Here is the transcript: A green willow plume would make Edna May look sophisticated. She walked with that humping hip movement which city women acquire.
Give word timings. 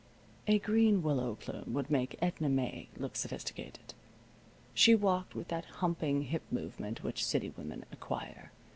A 0.47 0.57
green 0.57 1.03
willow 1.03 1.35
plume 1.35 1.73
would 1.75 1.91
make 1.91 2.17
Edna 2.23 2.49
May 2.49 2.89
look 2.97 3.15
sophisticated. 3.15 3.93
She 4.73 4.95
walked 4.95 5.35
with 5.35 5.49
that 5.49 5.65
humping 5.65 6.23
hip 6.23 6.41
movement 6.49 7.03
which 7.03 7.23
city 7.23 7.53
women 7.55 7.85
acquire. 7.91 8.51